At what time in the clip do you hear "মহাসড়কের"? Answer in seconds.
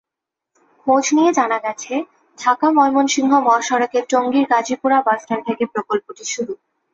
3.39-4.03